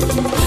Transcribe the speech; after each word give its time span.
thank 0.00 0.34
you 0.34 0.39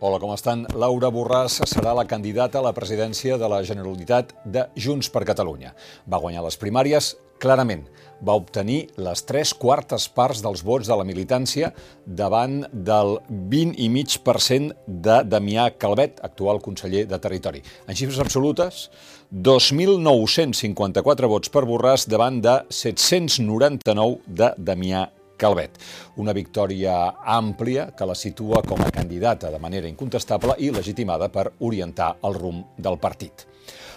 Hola, 0.00 0.16
com 0.16 0.30
estan? 0.32 0.62
Laura 0.80 1.10
Borràs 1.12 1.58
serà 1.68 1.90
la 1.92 2.06
candidata 2.08 2.56
a 2.56 2.64
la 2.64 2.70
presidència 2.72 3.36
de 3.36 3.48
la 3.52 3.58
Generalitat 3.68 4.30
de 4.48 4.62
Junts 4.72 5.10
per 5.12 5.26
Catalunya. 5.28 5.74
Va 6.08 6.20
guanyar 6.22 6.40
les 6.46 6.56
primàries 6.56 7.10
clarament. 7.36 7.82
Va 8.24 8.32
obtenir 8.40 8.78
les 8.96 9.20
tres 9.28 9.52
quartes 9.52 10.08
parts 10.08 10.40
dels 10.40 10.64
vots 10.64 10.88
de 10.88 10.96
la 10.96 11.04
militància 11.04 11.68
davant 12.06 12.62
del 12.72 13.18
20,5% 13.28 14.72
de 14.88 15.20
Damià 15.28 15.68
Calvet, 15.76 16.24
actual 16.24 16.64
conseller 16.64 17.04
de 17.04 17.20
Territori. 17.20 17.60
En 17.84 17.92
xifres 17.92 18.24
absolutes, 18.24 18.88
2.954 19.36 21.28
vots 21.36 21.52
per 21.52 21.68
Borràs 21.68 22.08
davant 22.08 22.40
de 22.40 22.62
799 22.72 24.24
de 24.24 24.54
Damià 24.56 25.10
Calvet. 25.40 25.80
Una 26.20 26.34
victòria 26.36 26.94
àmplia 27.24 27.88
que 27.96 28.06
la 28.08 28.14
situa 28.18 28.60
com 28.66 28.82
a 28.84 28.92
candidata 28.92 29.50
de 29.50 29.58
manera 29.62 29.88
incontestable 29.88 30.58
i 30.58 30.70
legitimada 30.74 31.30
per 31.32 31.48
orientar 31.58 32.12
el 32.28 32.36
rumb 32.36 32.76
del 32.76 33.00
partit. 33.00 33.46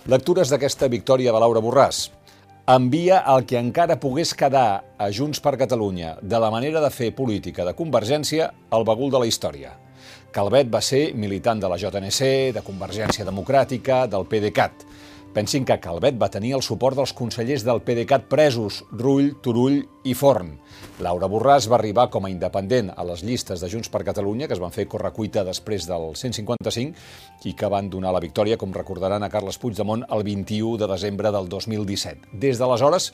Lectures 0.08 0.50
d'aquesta 0.52 0.88
victòria 0.92 1.32
de 1.36 1.40
Laura 1.44 1.62
Borràs. 1.64 2.08
Envia 2.74 3.22
el 3.28 3.44
que 3.44 3.60
encara 3.60 4.00
pogués 4.00 4.32
quedar 4.40 4.84
a 4.96 5.10
Junts 5.12 5.44
per 5.44 5.58
Catalunya 5.60 6.16
de 6.22 6.40
la 6.40 6.52
manera 6.52 6.80
de 6.80 6.92
fer 6.96 7.12
política 7.16 7.66
de 7.68 7.76
Convergència 7.76 8.54
al 8.72 8.88
bagul 8.88 9.12
de 9.12 9.20
la 9.20 9.28
història. 9.28 9.74
Calvet 10.34 10.72
va 10.72 10.80
ser 10.82 11.12
militant 11.14 11.60
de 11.62 11.70
la 11.70 11.78
JNC, 11.78 12.54
de 12.56 12.64
Convergència 12.66 13.28
Democràtica, 13.28 14.06
del 14.08 14.26
PDeCAT. 14.32 14.86
Pensin 15.34 15.64
que 15.66 15.80
Calvet 15.82 16.20
va 16.22 16.30
tenir 16.30 16.52
el 16.54 16.62
suport 16.62 16.94
dels 17.00 17.12
consellers 17.18 17.64
del 17.66 17.80
PDeCAT 17.82 18.28
presos, 18.30 18.84
Rull, 18.94 19.32
Turull 19.42 19.80
i 20.06 20.14
Forn. 20.14 20.52
Laura 21.02 21.26
Borràs 21.32 21.66
va 21.72 21.80
arribar 21.80 22.06
com 22.14 22.28
a 22.28 22.30
independent 22.30 22.92
a 22.94 23.06
les 23.10 23.24
llistes 23.26 23.64
de 23.64 23.70
Junts 23.72 23.90
per 23.90 24.04
Catalunya, 24.06 24.46
que 24.46 24.54
es 24.54 24.62
van 24.62 24.76
fer 24.76 24.86
correcuita 24.92 25.42
després 25.48 25.90
del 25.90 26.14
155 26.14 27.50
i 27.50 27.56
que 27.58 27.72
van 27.74 27.90
donar 27.90 28.14
la 28.14 28.22
victòria, 28.22 28.60
com 28.62 28.78
recordaran, 28.78 29.26
a 29.26 29.32
Carles 29.34 29.58
Puigdemont 29.58 30.06
el 30.06 30.22
21 30.30 30.78
de 30.78 30.92
desembre 30.94 31.34
del 31.34 31.50
2017. 31.50 32.30
Des 32.38 32.62
d'aleshores, 32.62 33.10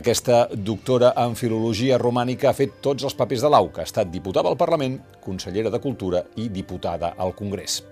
aquesta 0.00 0.46
doctora 0.56 1.12
en 1.20 1.36
filologia 1.36 2.00
romànica 2.00 2.48
ha 2.48 2.56
fet 2.56 2.80
tots 2.80 3.04
els 3.04 3.20
papers 3.20 3.44
de 3.44 3.52
l'AUCA. 3.52 3.84
Ha 3.84 3.90
estat 3.92 4.08
diputada 4.08 4.48
al 4.48 4.56
Parlament, 4.56 5.00
consellera 5.20 5.68
de 5.68 5.84
Cultura 5.84 6.24
i 6.40 6.48
diputada 6.48 7.18
al 7.18 7.36
Congrés. 7.36 7.82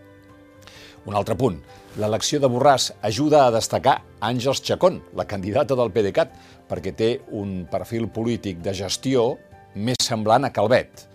Un 1.08 1.16
altre 1.16 1.38
punt. 1.40 1.56
L'elecció 1.96 2.36
de 2.36 2.48
Borràs 2.52 2.90
ajuda 3.08 3.46
a 3.46 3.52
destacar 3.54 3.94
Àngels 4.20 4.60
Chacón, 4.60 4.98
la 5.16 5.24
candidata 5.24 5.76
del 5.78 5.88
PDeCAT, 5.94 6.34
perquè 6.68 6.92
té 6.92 7.08
un 7.32 7.62
perfil 7.70 8.10
polític 8.12 8.60
de 8.60 8.74
gestió 8.76 9.30
més 9.74 9.96
semblant 10.04 10.44
a 10.44 10.52
Calvet. 10.52 11.06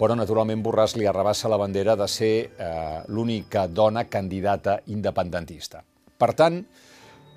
Però, 0.00 0.16
naturalment, 0.16 0.62
Borràs 0.64 0.96
li 0.96 1.08
arrabassa 1.08 1.50
la 1.52 1.60
bandera 1.60 1.98
de 2.00 2.08
ser 2.08 2.32
eh, 2.48 2.70
l'única 3.12 3.66
dona 3.68 4.06
candidata 4.08 4.78
independentista. 4.92 5.82
Per 6.16 6.32
tant, 6.32 6.62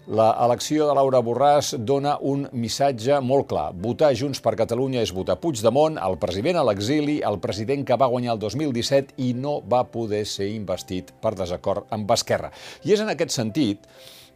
L'elecció 0.10 0.88
de 0.90 0.94
Laura 0.98 1.20
Borràs 1.22 1.76
dona 1.86 2.16
un 2.26 2.48
missatge 2.58 3.20
molt 3.22 3.46
clar. 3.52 3.68
Votar 3.78 4.08
Junts 4.18 4.40
per 4.42 4.56
Catalunya 4.58 5.04
és 5.06 5.12
votar 5.14 5.36
Puigdemont, 5.38 6.00
el 6.02 6.16
president 6.18 6.58
a 6.58 6.64
l'exili, 6.66 7.20
el 7.22 7.36
president 7.44 7.84
que 7.86 7.94
va 7.94 8.08
guanyar 8.10 8.34
el 8.34 8.40
2017 8.42 9.20
i 9.22 9.36
no 9.38 9.60
va 9.62 9.84
poder 9.86 10.24
ser 10.26 10.48
investit 10.50 11.12
per 11.22 11.36
desacord 11.38 11.94
amb 11.94 12.10
Esquerra. 12.16 12.50
I 12.90 12.96
és 12.96 13.04
en 13.04 13.12
aquest 13.14 13.36
sentit 13.36 13.86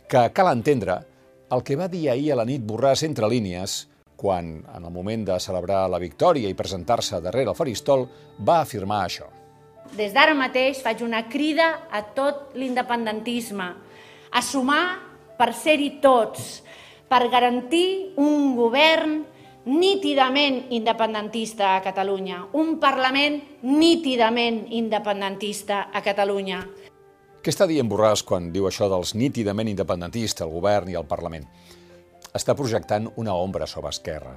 que 0.05 0.21
cal 0.38 0.51
entendre 0.51 0.99
el 1.49 1.63
que 1.66 1.77
va 1.79 1.88
dir 1.89 2.03
ahir 2.11 2.27
a 2.35 2.38
la 2.38 2.45
nit 2.45 2.61
Borràs 2.61 3.01
entre 3.07 3.29
línies 3.31 3.88
quan, 4.16 4.51
en 4.69 4.85
el 4.85 4.94
moment 4.94 5.23
de 5.25 5.39
celebrar 5.41 5.88
la 5.89 6.01
victòria 6.03 6.51
i 6.51 6.59
presentar-se 6.59 7.17
darrere 7.17 7.49
el 7.49 7.57
faristol, 7.57 8.05
va 8.45 8.59
afirmar 8.61 9.07
això. 9.07 9.25
Des 9.97 10.13
d'ara 10.13 10.38
mateix 10.38 10.83
faig 10.85 11.01
una 11.01 11.23
crida 11.33 11.89
a 11.89 12.03
tot 12.13 12.53
l'independentisme, 12.53 13.71
a 14.29 14.41
sumar 14.45 15.12
per 15.38 15.53
ser-hi 15.57 15.97
tots, 16.01 16.61
per 17.09 17.27
garantir 17.29 18.13
un 18.21 18.55
govern 18.57 19.21
nítidament 19.66 20.66
independentista 20.75 21.75
a 21.75 21.81
Catalunya, 21.81 22.41
un 22.53 22.79
Parlament 22.79 23.39
nítidament 23.63 24.66
independentista 24.69 25.88
a 25.93 26.01
Catalunya. 26.03 26.63
Què 27.43 27.51
està 27.51 27.67
dient 27.67 27.89
Borràs 27.91 28.23
quan 28.27 28.51
diu 28.51 28.67
això 28.67 28.89
dels 28.91 29.16
nítidament 29.19 29.69
independentistes, 29.72 30.45
el 30.45 30.51
govern 30.51 30.91
i 30.91 30.97
el 30.99 31.07
Parlament? 31.07 31.47
Està 32.33 32.55
projectant 32.55 33.09
una 33.19 33.35
ombra 33.35 33.67
sobre 33.67 33.91
Esquerra. 33.91 34.35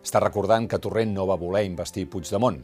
Està 0.00 0.20
recordant 0.20 0.68
que 0.68 0.78
Torrent 0.80 1.12
no 1.12 1.26
va 1.28 1.40
voler 1.40 1.64
investir 1.66 2.06
Puigdemont. 2.08 2.60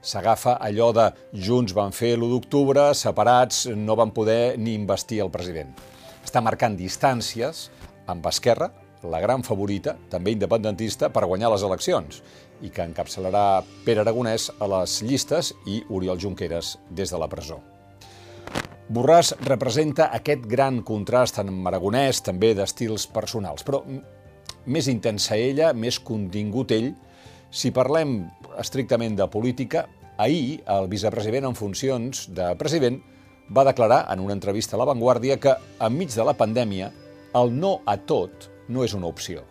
S'agafa 0.00 0.56
allò 0.64 0.90
de 0.96 1.10
Junts 1.34 1.74
van 1.76 1.92
fer 1.92 2.14
l'1 2.16 2.30
d'octubre, 2.32 2.90
separats 2.94 3.66
no 3.76 3.98
van 3.98 4.14
poder 4.16 4.56
ni 4.58 4.74
investir 4.74 5.20
el 5.20 5.30
president 5.30 5.74
està 6.30 6.42
marcant 6.46 6.76
distàncies 6.78 7.66
amb 8.10 8.26
Esquerra, 8.30 8.68
la 9.10 9.18
gran 9.22 9.42
favorita, 9.42 9.96
també 10.12 10.34
independentista, 10.36 11.08
per 11.10 11.24
guanyar 11.26 11.50
les 11.50 11.64
eleccions 11.66 12.20
i 12.62 12.70
que 12.70 12.84
encapçalarà 12.84 13.62
Pere 13.86 14.04
Aragonès 14.04 14.50
a 14.60 14.68
les 14.70 15.00
llistes 15.02 15.50
i 15.66 15.80
Oriol 15.88 16.20
Junqueras 16.20 16.76
des 16.90 17.10
de 17.10 17.18
la 17.18 17.28
presó. 17.32 17.58
Borràs 18.90 19.32
representa 19.46 20.10
aquest 20.14 20.46
gran 20.50 20.82
contrast 20.86 21.40
amb 21.42 21.66
Aragonès, 21.66 22.22
també 22.26 22.52
d'estils 22.54 23.08
personals, 23.10 23.64
però 23.66 23.82
més 24.66 24.90
intensa 24.92 25.38
ella, 25.38 25.72
més 25.72 25.98
contingut 25.98 26.74
ell. 26.76 26.92
Si 27.50 27.72
parlem 27.74 28.20
estrictament 28.60 29.16
de 29.18 29.26
política, 29.30 29.88
ahir 30.18 30.60
el 30.68 30.90
vicepresident 30.92 31.48
en 31.48 31.58
funcions 31.58 32.28
de 32.36 32.52
president 32.60 33.00
va 33.56 33.66
declarar 33.66 34.04
en 34.12 34.20
una 34.20 34.34
entrevista 34.36 34.76
a 34.76 34.80
La 34.80 34.88
Vanguardia 34.88 35.38
que, 35.40 35.54
enmig 35.82 36.14
de 36.14 36.26
la 36.26 36.36
pandèmia, 36.38 36.90
el 37.34 37.54
no 37.54 37.80
a 37.86 37.96
tot 37.96 38.48
no 38.70 38.84
és 38.86 38.94
una 38.94 39.10
opció. 39.10 39.42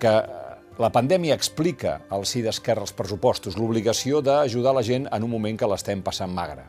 Que 0.00 0.12
la 0.80 0.88
pandèmia 0.92 1.36
explica 1.36 2.00
al 2.10 2.24
sí 2.26 2.40
d'Esquerra 2.42 2.86
els 2.86 2.94
pressupostos, 2.96 3.58
l'obligació 3.60 4.22
d'ajudar 4.24 4.72
la 4.74 4.84
gent 4.86 5.08
en 5.12 5.26
un 5.26 5.30
moment 5.30 5.58
que 5.58 5.68
l'estem 5.68 6.00
passant 6.02 6.32
magre. 6.32 6.64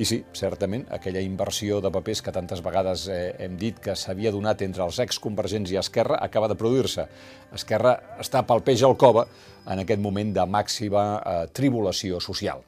I 0.00 0.06
sí, 0.08 0.20
certament, 0.32 0.86
aquella 0.94 1.20
inversió 1.20 1.80
de 1.84 1.90
papers 1.92 2.22
que 2.24 2.32
tantes 2.32 2.62
vegades 2.64 3.02
eh, 3.12 3.34
hem 3.44 3.58
dit 3.60 3.76
que 3.84 3.92
s'havia 3.98 4.30
donat 4.32 4.62
entre 4.64 4.86
els 4.86 5.00
exconvergents 5.02 5.74
i 5.74 5.76
Esquerra 5.76 6.16
acaba 6.24 6.48
de 6.48 6.56
produir-se. 6.56 7.04
Esquerra 7.52 7.98
està 8.22 8.40
pel 8.48 8.62
peix 8.64 8.80
al 8.86 8.96
cova 8.96 9.26
en 9.66 9.82
aquest 9.82 10.00
moment 10.00 10.32
de 10.38 10.46
màxima 10.48 11.04
eh, 11.18 11.42
tribulació 11.52 12.22
social. 12.24 12.62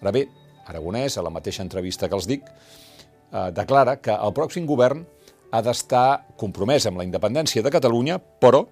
Ara 0.00 0.14
bé, 0.16 0.24
Aragonès, 0.70 1.16
a 1.18 1.24
la 1.24 1.32
mateixa 1.32 1.64
entrevista 1.64 2.08
que 2.08 2.18
els 2.18 2.28
dic, 2.28 2.46
eh, 2.46 3.50
declara 3.54 3.96
que 4.00 4.14
el 4.14 4.34
pròxim 4.36 4.66
govern 4.66 5.04
ha 5.52 5.60
d'estar 5.62 6.34
compromès 6.40 6.86
amb 6.86 7.00
la 7.00 7.04
independència 7.04 7.62
de 7.62 7.70
Catalunya, 7.70 8.18
però, 8.18 8.64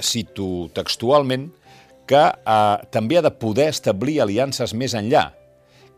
cito 0.00 0.68
textualment, 0.74 1.48
que 2.08 2.22
eh, 2.28 2.76
també 2.90 3.18
ha 3.18 3.24
de 3.26 3.34
poder 3.34 3.68
establir 3.74 4.20
aliances 4.20 4.74
més 4.74 4.94
enllà. 4.94 5.32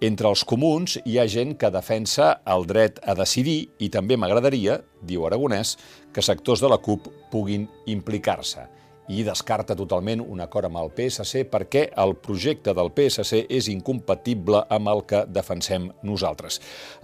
Entre 0.00 0.26
els 0.26 0.46
comuns 0.48 0.96
hi 1.04 1.18
ha 1.20 1.26
gent 1.28 1.58
que 1.60 1.68
defensa 1.70 2.38
el 2.48 2.64
dret 2.66 3.02
a 3.04 3.14
decidir 3.14 3.68
i 3.84 3.90
també 3.92 4.16
m'agradaria, 4.16 4.78
diu 5.04 5.26
Aragonès, 5.28 5.76
que 6.14 6.24
sectors 6.24 6.64
de 6.64 6.70
la 6.72 6.80
CUP 6.80 7.10
puguin 7.30 7.68
implicar-se 7.86 8.64
i 9.10 9.24
descarta 9.26 9.74
totalment 9.74 10.22
un 10.22 10.40
acord 10.44 10.68
amb 10.68 10.78
el 10.78 10.92
PSC 10.94 11.42
perquè 11.50 11.86
el 11.98 12.14
projecte 12.22 12.74
del 12.76 12.92
PSC 12.94 13.42
és 13.50 13.68
incompatible 13.72 14.62
amb 14.70 14.90
el 14.92 15.02
que 15.10 15.24
defensem 15.26 15.88
nosaltres. 16.06 16.60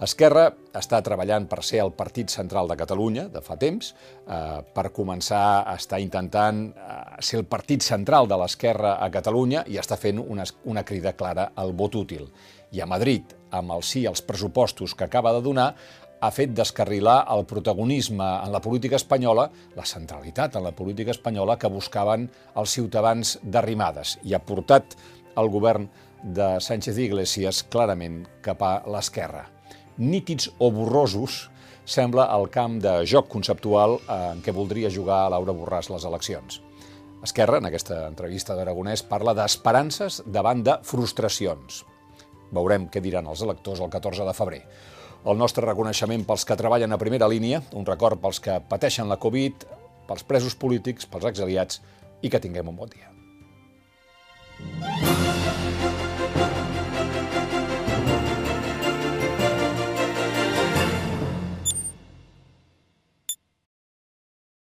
Esquerra 0.07 0.47
està 0.77 1.01
treballant 1.03 1.49
per 1.51 1.63
ser 1.67 1.81
el 1.83 1.91
partit 1.97 2.31
central 2.31 2.69
de 2.71 2.77
Catalunya 2.79 3.27
de 3.33 3.41
fa 3.43 3.57
temps, 3.59 3.91
eh, 3.91 4.59
per 4.73 4.91
començar 4.95 5.43
a 5.65 5.75
estar 5.75 5.99
intentant 5.99 6.63
eh, 6.69 6.99
ser 7.19 7.41
el 7.41 7.47
partit 7.49 7.83
central 7.83 8.29
de 8.31 8.39
l'esquerra 8.39 8.97
a 9.03 9.09
Catalunya 9.11 9.65
i 9.67 9.79
està 9.81 9.99
fent 9.99 10.21
una, 10.23 10.45
una 10.65 10.85
crida 10.87 11.15
clara 11.17 11.51
al 11.55 11.73
vot 11.73 11.99
útil. 11.99 12.29
I 12.71 12.81
a 12.83 12.87
Madrid, 12.87 13.33
amb 13.51 13.71
el 13.75 13.83
sí 13.83 14.05
als 14.05 14.21
pressupostos 14.21 14.95
que 14.95 15.05
acaba 15.07 15.33
de 15.33 15.41
donar, 15.41 15.73
ha 16.19 16.31
fet 16.33 16.53
descarrilar 16.57 17.19
el 17.33 17.45
protagonisme 17.45 18.25
en 18.25 18.51
la 18.51 18.61
política 18.61 18.97
espanyola, 18.97 19.47
la 19.75 19.85
centralitat 19.85 20.55
en 20.55 20.65
la 20.65 20.73
política 20.73 21.11
espanyola 21.13 21.57
que 21.57 21.69
buscaven 21.69 22.27
els 22.55 22.73
ciutadans 22.73 23.37
d'arrimades 23.43 24.17
i 24.23 24.33
ha 24.33 24.41
portat 24.41 24.97
el 25.37 25.49
govern 25.53 25.87
de 26.23 26.57
Sánchez 26.63 26.97
Iglesias 26.97 27.61
clarament 27.69 28.23
cap 28.41 28.63
a 28.65 28.73
l'esquerra. 28.89 29.45
Nítids 29.97 30.49
o 30.57 30.71
borrosos 30.73 31.47
sembla 31.85 32.27
el 32.35 32.49
camp 32.49 32.79
de 32.83 32.99
joc 33.07 33.29
conceptual 33.31 33.99
en 34.11 34.41
què 34.43 34.53
voldria 34.53 34.91
jugar 34.93 35.27
Laura 35.31 35.53
Borràs 35.55 35.91
les 35.93 36.05
eleccions. 36.05 36.61
Esquerra, 37.23 37.57
en 37.57 37.69
aquesta 37.69 38.03
entrevista 38.05 38.55
d'Aragonès, 38.57 39.01
parla 39.07 39.33
d'esperances 39.37 40.21
davant 40.25 40.61
de 40.65 40.77
frustracions. 40.85 41.83
Veurem 42.53 42.85
què 42.93 43.01
diran 43.01 43.25
els 43.27 43.41
electors 43.45 43.81
el 43.81 43.89
14 43.93 44.27
de 44.27 44.35
febrer. 44.37 44.61
El 45.25 45.37
nostre 45.37 45.65
reconeixement 45.65 46.23
pels 46.27 46.45
que 46.45 46.57
treballen 46.59 46.93
a 46.93 47.01
primera 47.01 47.27
línia, 47.27 47.63
un 47.73 47.85
record 47.85 48.21
pels 48.21 48.39
que 48.43 48.61
pateixen 48.69 49.09
la 49.09 49.17
Covid, 49.17 49.65
pels 50.07 50.23
presos 50.23 50.55
polítics, 50.55 51.09
pels 51.09 51.27
exiliats 51.33 51.81
i 52.21 52.29
que 52.29 52.41
tinguem 52.43 52.69
un 52.69 52.77
bon 52.77 52.91
dia. 52.93 53.16